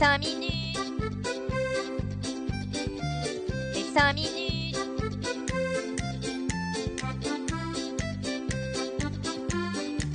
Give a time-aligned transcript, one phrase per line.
[0.00, 0.78] 5 minutes.
[3.74, 4.78] Les 5 minutes.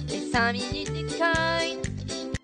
[0.09, 1.33] Les 5 minutes du coin.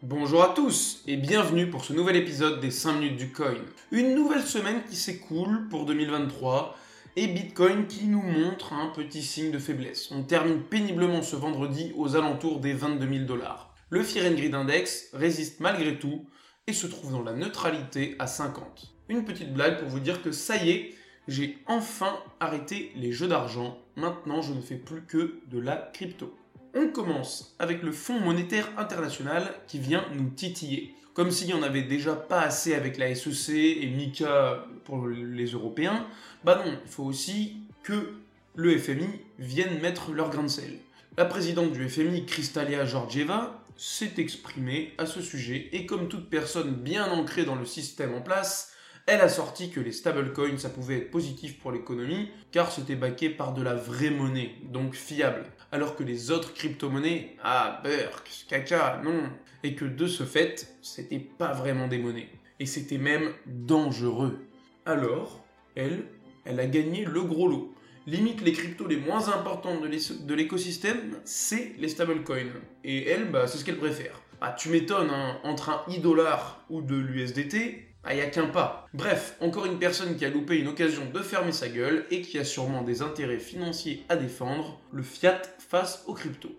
[0.03, 3.55] Bonjour à tous et bienvenue pour ce nouvel épisode des 5 minutes du coin.
[3.91, 6.77] Une nouvelle semaine qui s'écoule pour 2023
[7.15, 10.11] et Bitcoin qui nous montre un petit signe de faiblesse.
[10.11, 13.73] On termine péniblement ce vendredi aux alentours des 22 000 dollars.
[13.89, 16.27] Le Fear and Index résiste malgré tout
[16.67, 18.93] et se trouve dans la neutralité à 50.
[19.09, 20.95] Une petite blague pour vous dire que ça y est,
[21.27, 23.77] j'ai enfin arrêté les jeux d'argent.
[23.95, 26.35] Maintenant, je ne fais plus que de la crypto.
[26.73, 30.95] On commence avec le Fonds monétaire international qui vient nous titiller.
[31.13, 35.47] Comme s'il n'y en avait déjà pas assez avec la SEC et MICA pour les
[35.47, 36.07] Européens,
[36.45, 38.13] bah non, il faut aussi que
[38.55, 40.79] le FMI vienne mettre leur grain de sel.
[41.17, 46.73] La présidente du FMI, Kristalia Georgieva, s'est exprimée à ce sujet et comme toute personne
[46.73, 48.73] bien ancrée dans le système en place,
[49.07, 53.29] elle a sorti que les stablecoins ça pouvait être positif pour l'économie car c'était baqué
[53.29, 55.45] par de la vraie monnaie, donc fiable.
[55.71, 59.29] Alors que les autres crypto-monnaies, ah beurre, caca, non.
[59.63, 62.29] Et que de ce fait, c'était pas vraiment des monnaies.
[62.59, 64.39] Et c'était même dangereux.
[64.85, 65.43] Alors,
[65.75, 66.05] elle,
[66.45, 67.73] elle a gagné le gros lot.
[68.07, 72.51] Limite, les cryptos les moins importantes de l'écosystème, c'est les stablecoins.
[72.83, 74.19] Et elle, bah, c'est ce qu'elle préfère.
[74.41, 78.87] Ah, tu m'étonnes, hein, entre un e-dollar ou de l'USDT, ah, y a qu'un pas.
[78.95, 82.39] Bref, encore une personne qui a loupé une occasion de fermer sa gueule et qui
[82.39, 86.57] a sûrement des intérêts financiers à défendre, le fiat face aux cryptos.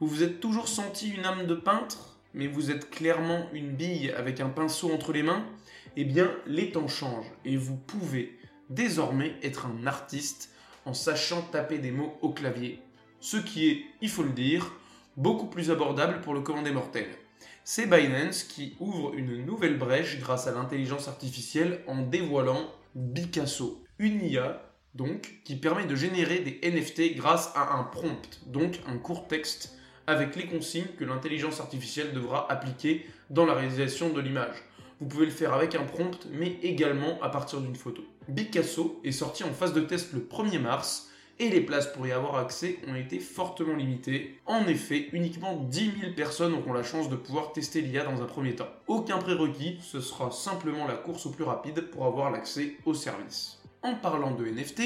[0.00, 4.10] Vous vous êtes toujours senti une âme de peintre, mais vous êtes clairement une bille
[4.10, 5.46] avec un pinceau entre les mains?
[5.96, 8.36] Eh bien, les temps changent et vous pouvez
[8.70, 10.50] désormais être un artiste
[10.84, 12.80] en sachant taper des mots au clavier.
[13.20, 14.72] Ce qui est, il faut le dire,
[15.16, 17.06] beaucoup plus abordable pour le commandé mortel
[17.64, 22.68] c'est Binance qui ouvre une nouvelle brèche grâce à l'intelligence artificielle en dévoilant
[23.14, 24.62] Picasso, une IA
[24.94, 29.78] donc qui permet de générer des NFT grâce à un prompt, donc un court texte
[30.08, 34.56] avec les consignes que l'intelligence artificielle devra appliquer dans la réalisation de l'image.
[35.00, 38.02] Vous pouvez le faire avec un prompt mais également à partir d'une photo.
[38.34, 42.12] Picasso est sorti en phase de test le 1er mars et les places pour y
[42.12, 44.38] avoir accès ont été fortement limitées.
[44.44, 48.26] En effet, uniquement 10 000 personnes auront la chance de pouvoir tester l'IA dans un
[48.26, 48.68] premier temps.
[48.88, 53.62] Aucun prérequis, ce sera simplement la course au plus rapide pour avoir l'accès au service.
[53.82, 54.82] En parlant de NFT,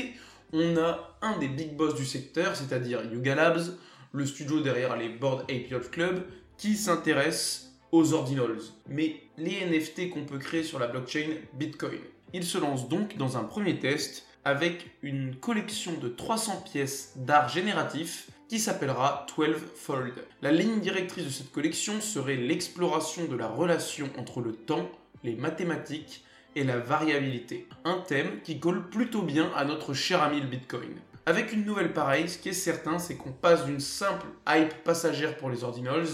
[0.53, 3.77] on a un des big boss du secteur, c'est-à-dire Yuga Labs,
[4.13, 6.25] le studio derrière les Board Ape Club,
[6.57, 12.01] qui s'intéresse aux ordinals, mais les NFT qu'on peut créer sur la blockchain Bitcoin.
[12.33, 17.49] Il se lance donc dans un premier test avec une collection de 300 pièces d'art
[17.49, 20.15] génératif qui s'appellera 12 Fold.
[20.43, 24.91] La ligne directrice de cette collection serait l'exploration de la relation entre le temps,
[25.23, 26.25] les mathématiques
[26.57, 27.67] et la variabilité.
[27.85, 31.01] Un thème qui colle plutôt bien à notre cher ami le Bitcoin.
[31.27, 35.39] Avec une nouvelle pareille, ce qui est certain, c'est qu'on passe d'une simple hype passagère
[35.39, 36.07] pour les ordinals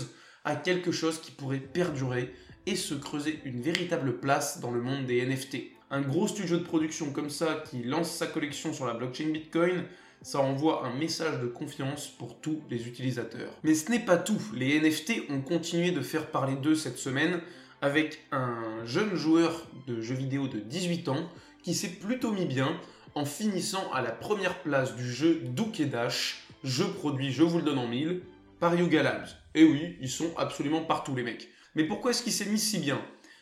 [0.45, 2.33] à quelque chose qui pourrait perdurer
[2.67, 6.63] et se creuser une véritable place dans le monde des NFT un gros studio de
[6.63, 9.85] production comme ça qui lance sa collection sur la blockchain Bitcoin,
[10.23, 13.53] ça envoie un message de confiance pour tous les utilisateurs.
[13.65, 17.41] Mais ce n'est pas tout, les NFT ont continué de faire parler d'eux cette semaine
[17.83, 21.29] avec un jeune joueur de jeux vidéo de 18 ans
[21.63, 22.79] qui s'est plutôt mis bien
[23.17, 27.65] en finissant à la première place du jeu Duke Dash, jeu produit, je vous le
[27.65, 28.21] donne en mille,
[28.61, 29.29] par Yuga Labs.
[29.57, 31.49] Et oui, ils sont absolument partout les mecs.
[31.75, 33.01] Mais pourquoi est-ce qu'il s'est mis si bien?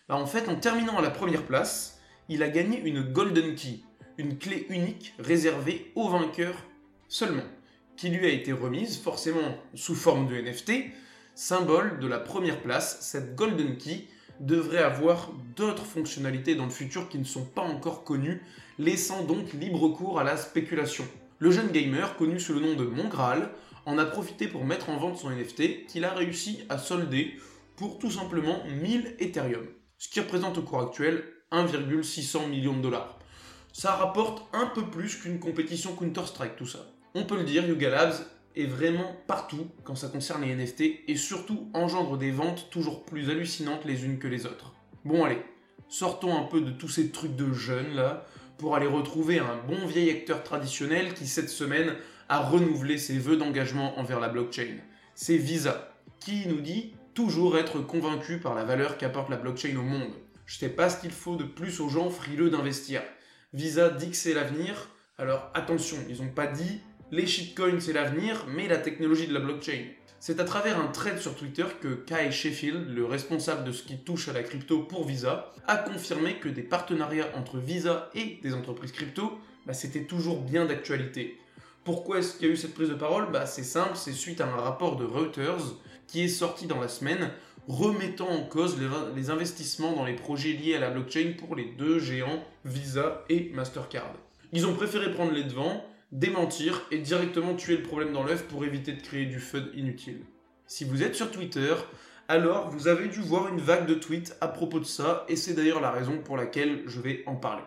[0.09, 3.81] Bah, En fait, en terminant à la première place, il a gagné une Golden Key,
[4.19, 6.65] une clé unique réservée aux vainqueurs
[7.09, 7.47] seulement,
[7.97, 10.72] qui lui a été remise forcément sous forme de NFT,
[11.34, 12.99] symbole de la première place.
[13.00, 14.05] Cette Golden Key
[14.41, 18.43] devrait avoir d'autres fonctionnalités dans le futur qui ne sont pas encore connues,
[18.78, 21.06] laissant donc libre cours à la spéculation.
[21.38, 23.50] Le jeune gamer, connu sous le nom de Mongral,
[23.87, 27.37] en a profité pour mettre en vente son NFT qu'il a réussi à solder
[27.78, 29.67] pour tout simplement 1000 Ethereum,
[29.99, 33.20] ce qui représente au cours actuel 1,600 millions de dollars.
[33.73, 36.81] Ça rapporte un peu plus qu'une compétition Counter-Strike, tout ça.
[37.14, 38.17] On peut le dire, Yuga Labs
[38.56, 43.31] est vraiment partout quand ça concerne les NFT et surtout engendre des ventes toujours plus
[43.31, 44.75] hallucinantes les unes que les autres.
[45.05, 45.41] Bon allez,
[45.88, 48.26] sortons un peu de tous ces trucs de jeunes là
[48.58, 51.94] pour aller retrouver un bon vieil acteur traditionnel qui cette semaine
[52.29, 54.79] a renouvelé ses vœux d'engagement envers la blockchain.
[55.14, 59.82] C'est Visa, qui nous dit toujours être convaincu par la valeur qu'apporte la blockchain au
[59.82, 60.12] monde.
[60.47, 63.03] Je sais pas ce qu'il faut de plus aux gens frileux d'investir.
[63.53, 64.91] Visa dit que c'est l'avenir.
[65.19, 66.81] Alors attention, ils n'ont pas dit
[67.11, 69.87] les shitcoins c'est l'avenir, mais la technologie de la blockchain.
[70.20, 73.99] C'est à travers un thread sur Twitter que Kai Sheffield, le responsable de ce qui
[73.99, 78.55] touche à la crypto pour Visa, a confirmé que des partenariats entre Visa et des
[78.55, 81.37] entreprises crypto, bah, c'était toujours bien d'actualité.
[81.82, 83.32] Pourquoi est-ce qu'il y a eu cette prise de parole?
[83.32, 85.75] Bah, C'est simple, c'est suite à un rapport de Reuters
[86.08, 87.31] qui est sorti dans la semaine
[87.69, 88.76] remettant en cause
[89.14, 93.50] les, investissements dans les projets liés à la blockchain pour les deux géants Visa et
[93.55, 94.14] Mastercard.
[94.52, 98.64] Ils ont préféré prendre les devants, démentir et directement tuer le problème dans l'œuf pour
[98.64, 100.22] éviter de créer du FUD inutile.
[100.66, 101.75] Si vous êtes sur Twitter,
[102.26, 105.52] alors vous avez dû voir une vague de tweets à propos de ça et c'est
[105.52, 107.64] d'ailleurs la raison pour laquelle je vais en parler.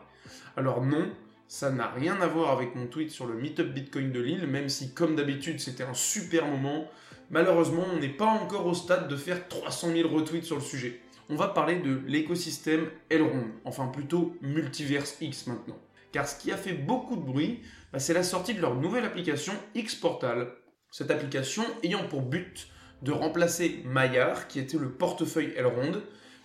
[0.58, 1.12] Alors non,
[1.48, 4.70] ça n'a rien à voir avec mon tweet sur le Meetup Bitcoin de Lille, même
[4.70, 6.88] si comme d'habitude c'était un super moment.
[7.32, 11.00] Malheureusement, on n'est pas encore au stade de faire 300 000 retweets sur le sujet.
[11.30, 15.80] On va parler de l'écosystème Elrond, enfin plutôt Multiverse X maintenant.
[16.12, 17.62] Car ce qui a fait beaucoup de bruit,
[17.94, 20.50] bah, c'est la sortie de leur nouvelle application X Portal.
[20.92, 22.68] Cette application ayant pour but
[23.02, 26.02] de remplacer Maillard, qui était le portefeuille Elrond,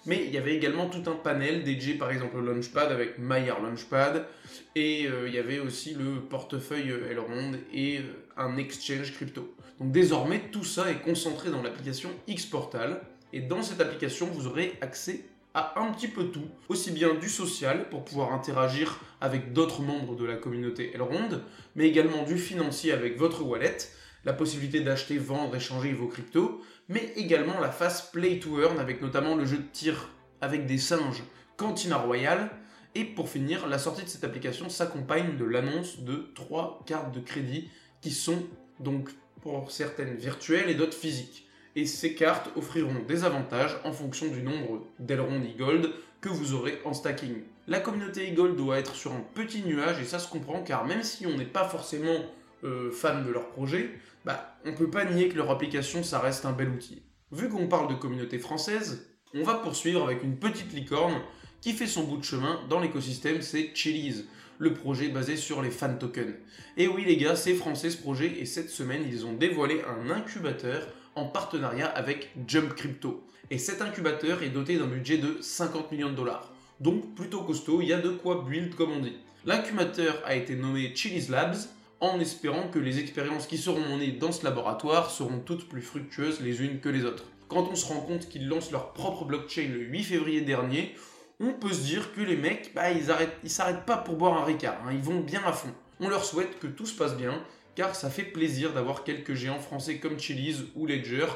[0.07, 3.63] mais il y avait également tout un panel dédié par exemple au Launchpad avec Maillard
[3.63, 4.27] Launchpad,
[4.75, 8.03] et euh, il y avait aussi le portefeuille Elrond et euh,
[8.37, 9.55] un exchange crypto.
[9.81, 13.01] Donc désormais, tout ça est concentré dans l'application Xportal.
[13.33, 17.29] Et dans cette application, vous aurez accès à un petit peu tout, aussi bien du
[17.29, 21.41] social pour pouvoir interagir avec d'autres membres de la communauté Elrond,
[21.75, 23.77] mais également du financier avec votre wallet,
[24.25, 29.03] la possibilité d'acheter, vendre, échanger vos cryptos, mais également la phase Play to Earn avec
[29.03, 30.11] notamment le jeu de tir
[30.41, 31.23] avec des singes
[31.57, 32.51] Cantina Royale.
[32.95, 37.21] Et pour finir, la sortie de cette application s'accompagne de l'annonce de trois cartes de
[37.21, 37.69] crédit
[38.01, 38.43] qui sont
[38.81, 39.11] donc
[39.43, 41.47] pour certaines virtuelles et d'autres physiques.
[41.75, 45.93] Et ces cartes offriront des avantages en fonction du nombre d'ailerons e-gold
[46.23, 47.43] que vous aurez en stacking.
[47.69, 51.03] La communauté e-gold doit être sur un petit nuage et ça se comprend car même
[51.03, 52.25] si on n'est pas forcément
[52.65, 53.91] euh, fan de leur projet,
[54.25, 57.03] bah, on peut pas nier que leur application ça reste un bel outil.
[57.33, 61.21] Vu qu'on parle de communauté française, on va poursuivre avec une petite licorne
[61.61, 64.25] qui fait son bout de chemin dans l'écosystème, c'est Chili's
[64.59, 66.35] le projet basé sur les fan tokens.
[66.77, 70.11] Et oui les gars, c'est français ce projet et cette semaine ils ont dévoilé un
[70.11, 73.27] incubateur en partenariat avec Jump Crypto.
[73.51, 76.53] Et cet incubateur est doté d'un budget de 50 millions de dollars.
[76.81, 79.17] Donc plutôt costaud, il y a de quoi build comme on dit.
[79.45, 81.57] L'incubateur a été nommé Chili's Labs
[82.01, 86.41] en espérant que les expériences qui seront menées dans ce laboratoire seront toutes plus fructueuses
[86.41, 87.25] les unes que les autres.
[87.49, 90.95] Quand on se rend compte qu'ils lancent leur propre blockchain le 8 février dernier,
[91.41, 94.45] on peut se dire que les mecs, bah, ils arrêtent, s'arrêtent pas pour boire un
[94.45, 94.93] Ricard, hein.
[94.93, 95.73] ils vont bien à fond.
[96.01, 97.43] On leur souhaite que tout se passe bien,
[97.75, 101.27] car ça fait plaisir d'avoir quelques géants français comme Chili's ou Ledger,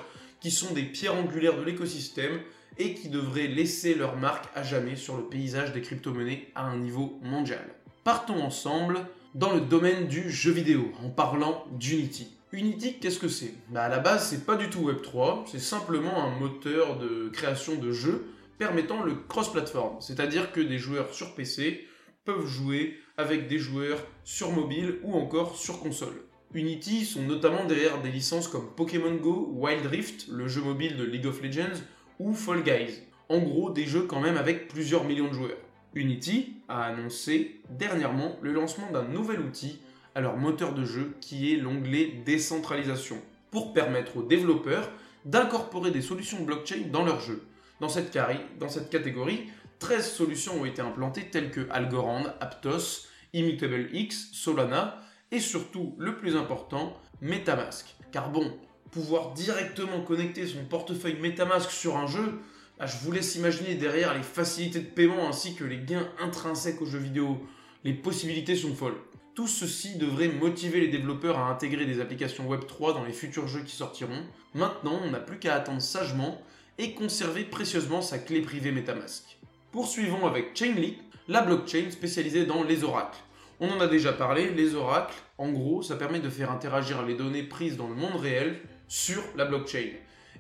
[0.41, 2.41] qui sont des pierres angulaires de l'écosystème
[2.79, 6.77] et qui devraient laisser leur marque à jamais sur le paysage des crypto-monnaies à un
[6.77, 7.65] niveau mondial.
[8.05, 12.37] Partons ensemble dans le domaine du jeu vidéo, en parlant d'Unity.
[12.53, 13.55] Unity, qu'est-ce que c'est?
[13.69, 17.77] Bah À la base, c'est pas du tout Web3, c'est simplement un moteur de création
[17.77, 18.27] de jeux
[18.59, 21.87] permettant le cross-platform, c'est-à-dire que des joueurs sur PC
[22.25, 26.25] peuvent jouer avec des joueurs sur mobile ou encore sur console.
[26.53, 31.05] Unity sont notamment derrière des licences comme Pokémon Go, Wild Rift, le jeu mobile de
[31.05, 31.81] League of Legends,
[32.19, 33.03] ou Fall Guys.
[33.29, 35.57] En gros, des jeux quand même avec plusieurs millions de joueurs.
[35.95, 39.81] Unity a annoncé dernièrement le lancement d'un nouvel outil
[40.15, 43.21] à leur moteur de jeu qui est l'onglet décentralisation,
[43.51, 44.91] pour permettre aux développeurs
[45.25, 47.43] d'incorporer des solutions blockchain dans leur jeu.
[47.81, 48.17] Dans cette,
[48.59, 49.49] dans cette catégorie,
[49.81, 55.01] 13 solutions ont été implantées telles que Algorand, Aptos, Immutable X, Solana
[55.33, 57.95] et surtout, le plus important, Metamask.
[58.13, 58.53] Car bon,
[58.91, 62.41] pouvoir directement connecter son portefeuille Metamask sur un jeu,
[62.81, 66.81] bah, je vous laisse imaginer derrière les facilités de paiement ainsi que les gains intrinsèques
[66.81, 67.39] aux jeux vidéo.
[67.85, 68.97] Les possibilités sont folles.
[69.35, 73.65] Tout ceci devrait motiver les développeurs à intégrer des applications Web3 dans les futurs jeux
[73.65, 74.23] qui sortiront.
[74.55, 76.41] Maintenant, on n'a plus qu'à attendre sagement
[76.79, 79.37] et conserver précieusement sa clé privée Metamask.
[79.73, 80.97] Poursuivons avec Chainlink,
[81.29, 83.21] la blockchain spécialisée dans les oracles.
[83.61, 87.15] On en a déjà parlé, les oracles, en gros, ça permet de faire interagir les
[87.15, 88.59] données prises dans le monde réel
[88.89, 89.91] sur la blockchain.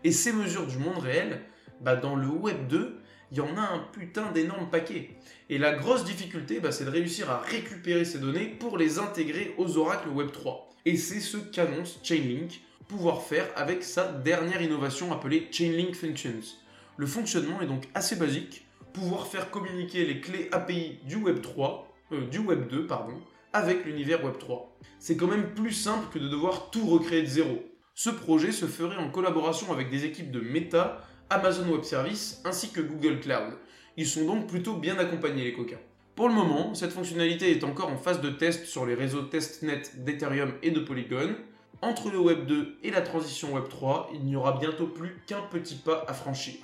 [0.04, 1.42] Et ces mesures du monde réel,
[1.80, 3.00] bah dans le Web 2,
[3.32, 5.10] il y en a un putain d'énorme paquet.
[5.48, 9.54] Et la grosse difficulté, bah, c'est de réussir à récupérer ces données pour les intégrer
[9.56, 10.68] aux oracles Web 3.
[10.84, 16.56] Et c'est ce qu'annonce Chainlink, pouvoir faire avec sa dernière innovation appelée Chainlink Functions.
[16.96, 21.88] Le fonctionnement est donc assez basique, pouvoir faire communiquer les clés API du Web 3,
[22.12, 23.14] euh, du Web 2 pardon,
[23.52, 24.76] avec l'univers Web 3.
[24.98, 27.62] C'est quand même plus simple que de devoir tout recréer de zéro.
[27.94, 32.70] Ce projet se ferait en collaboration avec des équipes de Meta, Amazon Web Services ainsi
[32.70, 33.54] que Google Cloud.
[33.96, 35.78] Ils sont donc plutôt bien accompagnés les coquins.
[36.16, 39.82] Pour le moment, cette fonctionnalité est encore en phase de test sur les réseaux testnet
[39.96, 41.34] d'Ethereum et de Polygon,
[41.82, 45.40] Entre le Web 2 et la transition Web 3, il n'y aura bientôt plus qu'un
[45.40, 46.56] petit pas à franchir.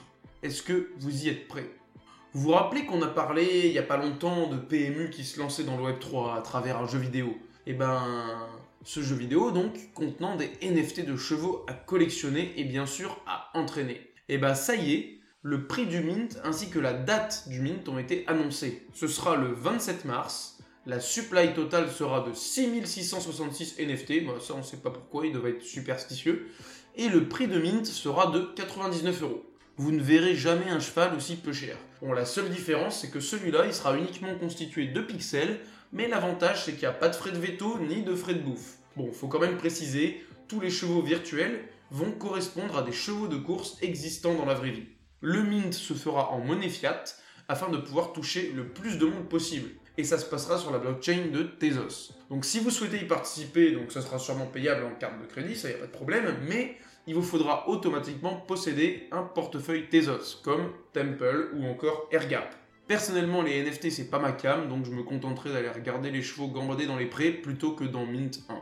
[0.42, 1.70] Est-ce que vous y êtes prêts?
[2.34, 5.38] Vous vous rappelez qu'on a parlé il n'y a pas longtemps de PMU qui se
[5.40, 7.34] lançait dans le Web 3 à travers un jeu vidéo?
[7.66, 8.46] Eh ben,
[8.84, 13.50] ce jeu vidéo donc contenant des NFT de chevaux à collectionner et bien sûr à
[13.54, 14.12] entraîner.
[14.28, 17.88] Et ben ça y est, le prix du mint ainsi que la date du mint
[17.88, 18.86] ont été annoncés.
[18.92, 20.56] Ce sera le 27 mars
[20.86, 24.40] la supply totale sera de 6666 NFT.
[24.40, 26.46] Ça, on ne sait pas pourquoi, il devait être superstitieux.
[26.94, 29.44] Et le prix de mint sera de 99 euros.
[29.76, 31.76] Vous ne verrez jamais un cheval aussi peu cher.
[32.00, 35.58] Bon, la seule différence, c'est que celui-là, il sera uniquement constitué de pixels,
[35.92, 38.40] mais l'avantage, c'est qu'il n'y a pas de frais de veto ni de frais de
[38.40, 38.76] bouffe.
[38.96, 43.36] Bon, faut quand même préciser, tous les chevaux virtuels vont correspondre à des chevaux de
[43.36, 44.86] course existants dans la vraie vie.
[45.20, 47.04] Le mint se fera en monnaie fiat
[47.48, 50.78] afin de pouvoir toucher le plus de monde possible et ça se passera sur la
[50.78, 52.12] blockchain de Tezos.
[52.28, 55.56] Donc si vous souhaitez y participer, donc ça sera sûrement payable en carte de crédit,
[55.56, 56.76] ça y a pas de problème, mais
[57.06, 62.54] il vous faudra automatiquement posséder un portefeuille Tezos, comme Temple ou encore AirGap.
[62.88, 66.48] Personnellement, les NFT c'est pas ma cam, donc je me contenterai d'aller regarder les chevaux
[66.48, 68.54] gambader dans les prés plutôt que dans Mint 1.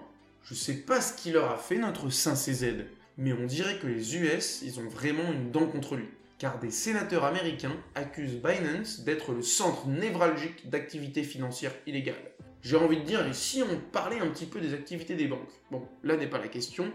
[0.44, 3.86] Je sais pas ce qu'il leur a fait notre Saint CZ, mais on dirait que
[3.86, 9.00] les US, ils ont vraiment une dent contre lui car des sénateurs américains accusent Binance
[9.00, 12.32] d'être le centre névralgique d'activités financières illégales.
[12.62, 15.52] J'ai envie de dire, et si on parlait un petit peu des activités des banques?
[15.70, 16.90] Bon, là n'est pas la question.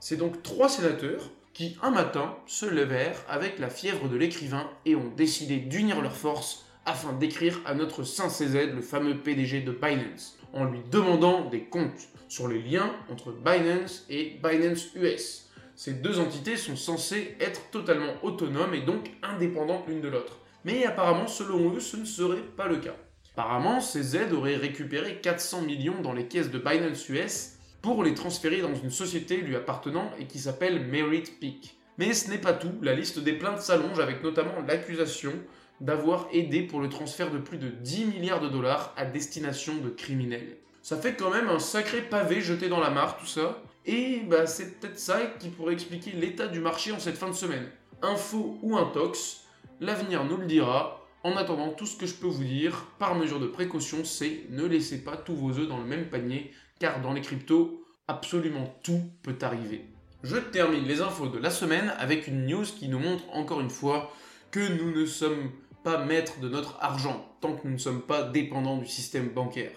[0.00, 4.96] C'est donc trois sénateurs qui, un matin, se levèrent avec la fièvre de l'écrivain et
[4.96, 9.72] ont décidé d'unir leurs forces afin d'écrire à notre Saint CZ, le fameux PDG de
[9.72, 15.44] Binance, en lui demandant des comptes sur les liens entre Binance et Binance US
[15.76, 20.38] ces deux entités sont censées être totalement autonomes et donc indépendantes l'une de l'autre.
[20.64, 22.94] Mais apparemment, selon eux, ce ne serait pas le cas.
[23.32, 28.14] Apparemment, ces aides auraient récupéré 400 millions dans les caisses de Binance US pour les
[28.14, 31.76] transférer dans une société lui appartenant et qui s'appelle Merit Peak.
[31.98, 35.32] Mais ce n'est pas tout, la liste des plaintes s'allonge avec notamment l'accusation
[35.80, 39.90] d'avoir aidé pour le transfert de plus de 10 milliards de dollars à destination de
[39.90, 40.56] criminels.
[40.82, 44.46] Ça fait quand même un sacré pavé jeté dans la mare tout ça, et bah,
[44.46, 47.66] c'est peut-être ça qui pourrait expliquer l'état du marché en cette fin de semaine.
[48.02, 49.44] Info ou intox,
[49.80, 51.00] l'avenir nous le dira.
[51.22, 54.64] En attendant, tout ce que je peux vous dire, par mesure de précaution, c'est ne
[54.64, 59.00] laissez pas tous vos œufs dans le même panier, car dans les cryptos, absolument tout
[59.22, 59.86] peut arriver.
[60.22, 63.70] Je termine les infos de la semaine avec une news qui nous montre encore une
[63.70, 64.12] fois
[64.50, 65.50] que nous ne sommes
[65.82, 69.72] pas maîtres de notre argent tant que nous ne sommes pas dépendants du système bancaire.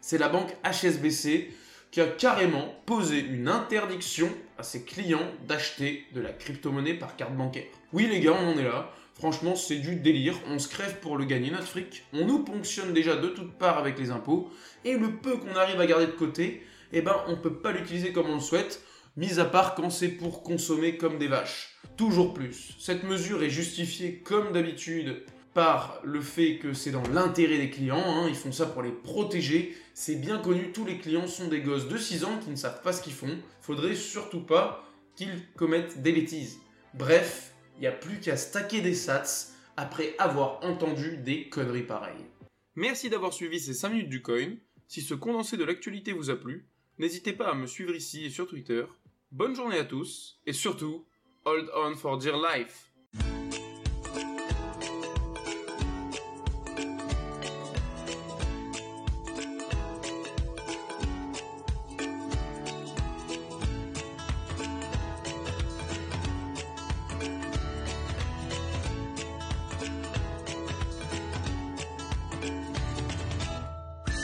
[0.00, 1.52] C'est la banque HSBC
[1.92, 7.36] qui a carrément posé une interdiction à ses clients d'acheter de la crypto-monnaie par carte
[7.36, 7.66] bancaire.
[7.92, 8.90] Oui les gars, on en est là.
[9.14, 10.34] Franchement, c'est du délire.
[10.48, 12.04] On se crève pour le gagner notre fric.
[12.14, 14.50] On nous ponctionne déjà de toutes parts avec les impôts.
[14.86, 18.12] Et le peu qu'on arrive à garder de côté, eh ben, on peut pas l'utiliser
[18.12, 18.82] comme on le souhaite,
[19.18, 21.76] mis à part quand c'est pour consommer comme des vaches.
[21.98, 22.74] Toujours plus.
[22.78, 28.02] Cette mesure est justifiée comme d'habitude par le fait que c'est dans l'intérêt des clients,
[28.04, 28.26] hein.
[28.28, 29.76] ils font ça pour les protéger.
[29.94, 32.82] C'est bien connu, tous les clients sont des gosses de 6 ans qui ne savent
[32.82, 33.38] pas ce qu'ils font.
[33.60, 34.84] Faudrait surtout pas
[35.16, 36.58] qu'ils commettent des bêtises.
[36.94, 42.26] Bref, il n'y a plus qu'à stacker des sats après avoir entendu des conneries pareilles.
[42.74, 44.56] Merci d'avoir suivi ces 5 minutes du coin.
[44.88, 46.66] Si ce condensé de l'actualité vous a plu,
[46.98, 48.84] n'hésitez pas à me suivre ici et sur Twitter.
[49.30, 51.06] Bonne journée à tous et surtout,
[51.44, 52.91] hold on for dear life.